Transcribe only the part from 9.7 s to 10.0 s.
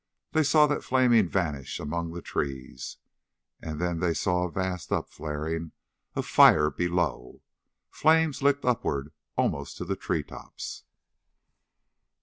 to the